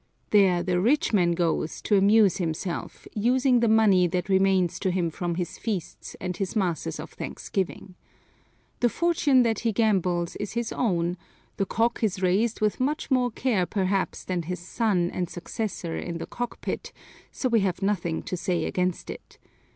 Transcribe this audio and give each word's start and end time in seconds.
There 0.31 0.63
the 0.63 0.79
rich 0.81 1.13
man 1.13 1.33
goes 1.33 1.79
to 1.83 1.95
amuse 1.95 2.37
himself, 2.37 3.05
using 3.13 3.59
the 3.59 3.67
money 3.67 4.07
that 4.07 4.29
remains 4.29 4.79
to 4.79 4.89
him 4.89 5.11
from 5.11 5.35
his 5.35 5.59
feasts 5.59 6.15
and 6.19 6.35
his 6.35 6.55
masses 6.55 6.99
of 6.99 7.11
thanksgiving. 7.11 7.93
The 8.79 8.89
fortune 8.89 9.43
that 9.43 9.59
he 9.59 9.71
gambles 9.71 10.35
is 10.37 10.53
his 10.53 10.71
own, 10.73 11.17
the 11.57 11.67
cock 11.67 12.01
is 12.03 12.19
raised 12.19 12.61
with 12.61 12.79
much 12.79 13.11
more 13.11 13.29
care 13.29 13.67
perhaps 13.67 14.23
than 14.23 14.41
his 14.41 14.59
son 14.67 15.11
and 15.13 15.29
successor 15.29 15.95
in 15.95 16.17
the 16.17 16.25
cockpit, 16.25 16.91
so 17.31 17.47
we 17.47 17.59
have 17.59 17.83
nothing 17.83 18.23
to 18.23 18.35
say 18.35 18.65
against 18.65 19.11
it. 19.11 19.37